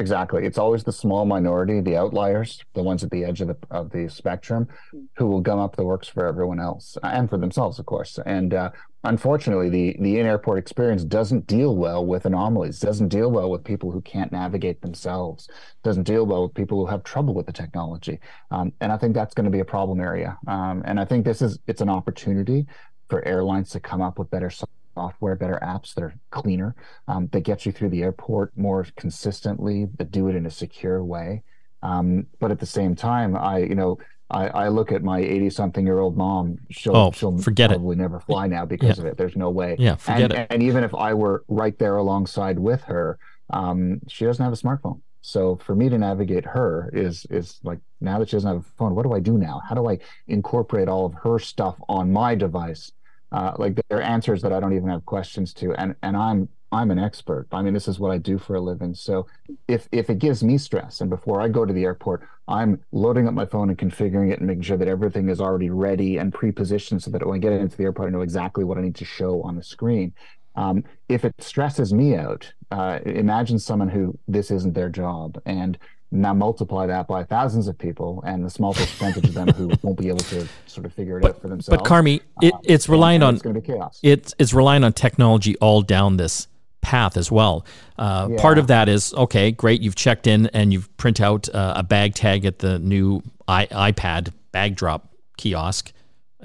[0.00, 0.46] Exactly.
[0.46, 3.90] It's always the small minority, the outliers, the ones at the edge of the of
[3.90, 4.68] the spectrum,
[5.16, 8.16] who will gum up the works for everyone else and for themselves, of course.
[8.24, 8.70] And uh,
[9.02, 12.78] unfortunately, the the in airport experience doesn't deal well with anomalies.
[12.78, 15.48] Doesn't deal well with people who can't navigate themselves.
[15.82, 18.20] Doesn't deal well with people who have trouble with the technology.
[18.52, 20.38] Um, and I think that's going to be a problem area.
[20.46, 22.66] Um, and I think this is it's an opportunity
[23.08, 24.50] for airlines to come up with better
[24.98, 26.74] software, better apps that are cleaner,
[27.06, 31.04] um, that get you through the airport more consistently, that do it in a secure
[31.04, 31.42] way.
[31.82, 33.98] Um, but at the same time, I, you know,
[34.30, 36.58] I, I look at my 80 something year old mom.
[36.70, 38.00] She'll, oh, she'll forget probably it.
[38.00, 39.04] never fly now because yeah.
[39.04, 39.16] of it.
[39.16, 39.76] There's no way.
[39.78, 40.46] Yeah, forget and, it.
[40.50, 43.18] And even if I were right there alongside with her,
[43.50, 45.00] um, she doesn't have a smartphone.
[45.20, 48.76] So for me to navigate her is is like now that she doesn't have a
[48.78, 49.60] phone, what do I do now?
[49.68, 52.92] How do I incorporate all of her stuff on my device?
[53.30, 56.48] Uh, like there are answers that I don't even have questions to, and and I'm
[56.72, 57.46] I'm an expert.
[57.52, 58.94] I mean, this is what I do for a living.
[58.94, 59.26] So
[59.68, 63.28] if if it gives me stress, and before I go to the airport, I'm loading
[63.28, 66.32] up my phone and configuring it and making sure that everything is already ready and
[66.32, 68.96] pre-positioned, so that when I get into the airport, I know exactly what I need
[68.96, 70.14] to show on the screen.
[70.56, 75.78] Um, if it stresses me out, uh, imagine someone who this isn't their job, and
[76.10, 79.98] now multiply that by thousands of people and the small percentage of them who won't
[79.98, 81.82] be able to sort of figure it but, out for themselves.
[81.82, 84.00] But Carmi, it, uh, it's relying on it's going to be chaos.
[84.02, 86.48] It's it's relying on technology all down this
[86.80, 87.66] path as well.
[87.98, 88.40] Uh, yeah.
[88.40, 89.80] Part of that is okay, great.
[89.80, 93.66] You've checked in and you've print out uh, a bag tag at the new I,
[93.66, 95.92] iPad bag drop kiosk.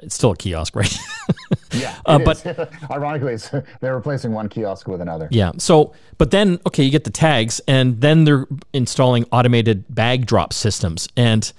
[0.02, 0.98] It's still a kiosk, right?
[1.72, 2.44] yeah, uh, but
[2.92, 3.38] ironically,
[3.80, 5.28] they're replacing one kiosk with another.
[5.30, 5.52] Yeah.
[5.58, 10.52] So, but then okay, you get the tags, and then they're installing automated bag drop
[10.52, 11.52] systems, and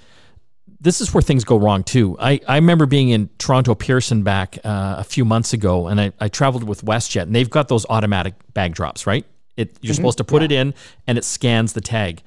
[0.81, 2.17] this is where things go wrong too.
[2.19, 6.11] I, I remember being in Toronto Pearson back uh, a few months ago, and I,
[6.19, 9.25] I traveled with WestJet, and they've got those automatic bag drops, right?
[9.57, 9.95] It, you're mm-hmm.
[9.95, 10.45] supposed to put yeah.
[10.45, 10.73] it in,
[11.07, 12.21] and it scans the tag.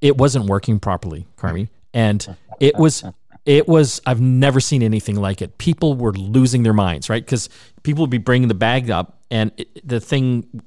[0.00, 3.04] It wasn't working properly, Carmi, and it was
[3.48, 5.56] it was I've never seen anything like it.
[5.56, 7.24] People were losing their minds, right?
[7.24, 7.48] Because
[7.82, 10.62] people would be bringing the bag up, and it, the thing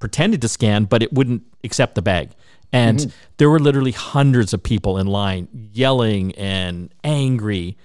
[0.00, 2.30] pretended to scan, but it wouldn't accept the bag.
[2.72, 3.10] And mm-hmm.
[3.36, 7.78] there were literally hundreds of people in line yelling and angry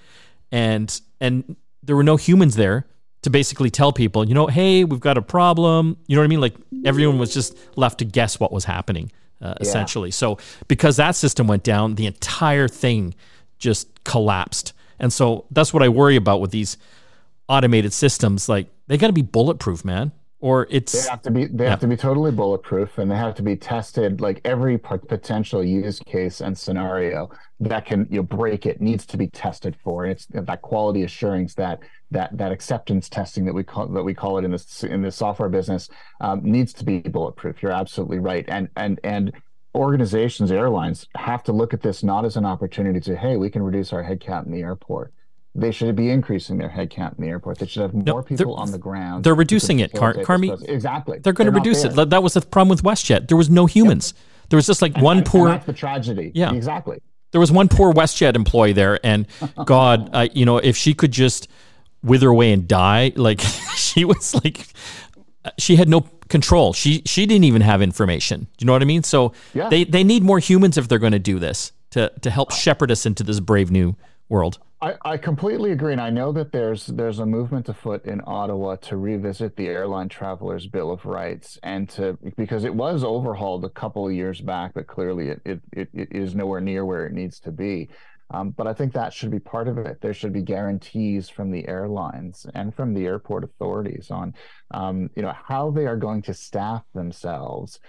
[0.50, 2.86] and and there were no humans there
[3.22, 5.96] to basically tell people, you know, hey, we've got a problem.
[6.08, 6.40] You know what I mean?
[6.40, 9.54] Like everyone was just left to guess what was happening, uh, yeah.
[9.60, 10.10] essentially.
[10.10, 13.14] So because that system went down, the entire thing
[13.60, 14.72] just collapsed.
[14.98, 16.76] And so that's what I worry about with these
[17.48, 18.48] automated systems.
[18.48, 21.70] Like they got to be bulletproof, man or it's they have to be they yeah.
[21.70, 26.00] have to be totally bulletproof and they have to be tested like every potential use
[26.00, 27.30] case and scenario
[27.60, 31.02] that can you know break it needs to be tested for and it's that quality
[31.02, 31.80] assurance that
[32.10, 35.12] that that acceptance testing that we call that we call it in this in the
[35.12, 35.88] software business
[36.20, 39.32] um, needs to be bulletproof you're absolutely right and and and
[39.74, 43.62] organizations airlines have to look at this not as an opportunity to hey we can
[43.62, 45.12] reduce our headcount in the airport
[45.54, 47.58] they should be increasing their headcount in the airport.
[47.58, 49.24] They should have more no, people on the ground.
[49.24, 50.68] They're reducing it, Car- Carmi.
[50.68, 51.18] Exactly.
[51.18, 51.94] They're going to reduce it.
[52.10, 53.28] That was the problem with WestJet.
[53.28, 54.14] There was no humans.
[54.14, 54.24] Yep.
[54.50, 55.48] There was just like and, one and, poor.
[55.48, 56.30] And that's the tragedy.
[56.34, 57.00] Yeah, exactly.
[57.32, 59.26] There was one poor WestJet employee there, and
[59.64, 61.48] God, uh, you know, if she could just
[62.02, 63.40] wither away and die, like
[63.76, 64.66] she was like,
[65.58, 66.00] she had no
[66.30, 66.72] control.
[66.72, 68.40] She she didn't even have information.
[68.40, 69.02] Do you know what I mean?
[69.02, 69.68] So yeah.
[69.68, 72.90] they they need more humans if they're going to do this to to help shepherd
[72.90, 73.96] us into this brave new
[74.28, 74.58] world.
[74.82, 78.76] I, I completely agree, and I know that there's there's a movement afoot in Ottawa
[78.76, 83.68] to revisit the airline travelers' bill of rights, and to because it was overhauled a
[83.68, 87.12] couple of years back, but clearly it it, it, it is nowhere near where it
[87.12, 87.90] needs to be.
[88.32, 90.00] Um, but I think that should be part of it.
[90.00, 94.34] There should be guarantees from the airlines and from the airport authorities on,
[94.70, 97.80] um, you know, how they are going to staff themselves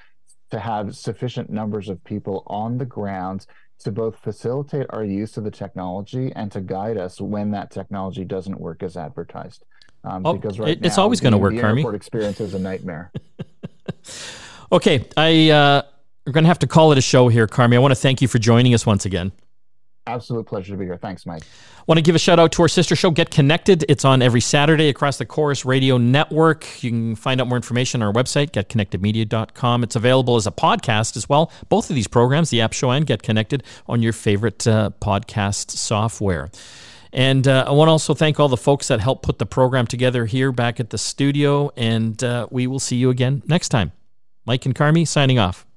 [0.49, 3.45] to have sufficient numbers of people on the ground
[3.79, 8.23] to both facilitate our use of the technology and to guide us when that technology
[8.23, 9.63] doesn't work as advertised.
[10.03, 12.59] Um, oh, because right it's now, always going to work, the airport experience is a
[12.59, 13.11] nightmare.
[14.71, 15.81] okay, I uh,
[16.25, 17.75] we're going to have to call it a show here, Carmi.
[17.75, 19.31] I want to thank you for joining us once again.
[20.07, 20.97] Absolute pleasure to be here.
[20.97, 21.43] Thanks, Mike.
[21.85, 23.85] Want to give a shout out to our sister show, Get Connected.
[23.87, 26.83] It's on every Saturday across the Corus Radio Network.
[26.83, 29.83] You can find out more information on our website, getconnectedmedia.com.
[29.83, 31.51] It's available as a podcast as well.
[31.69, 35.69] Both of these programs, the App Show and Get Connected, on your favorite uh, podcast
[35.71, 36.49] software.
[37.13, 39.85] And uh, I want to also thank all the folks that helped put the program
[39.85, 41.71] together here back at the studio.
[41.77, 43.91] And uh, we will see you again next time.
[44.45, 45.67] Mike and Carmi signing off.